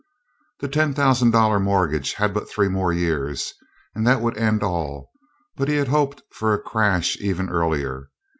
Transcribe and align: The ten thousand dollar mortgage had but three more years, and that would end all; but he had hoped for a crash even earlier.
The 0.61 0.67
ten 0.67 0.95
thousand 0.95 1.29
dollar 1.29 1.59
mortgage 1.59 2.13
had 2.13 2.33
but 2.33 2.49
three 2.49 2.67
more 2.67 2.91
years, 2.91 3.53
and 3.93 4.07
that 4.07 4.19
would 4.19 4.35
end 4.35 4.63
all; 4.63 5.11
but 5.55 5.67
he 5.67 5.75
had 5.75 5.89
hoped 5.89 6.23
for 6.33 6.55
a 6.55 6.59
crash 6.59 7.17
even 7.19 7.51
earlier. 7.51 8.09